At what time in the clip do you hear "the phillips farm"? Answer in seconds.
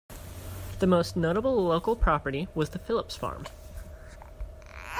2.71-3.45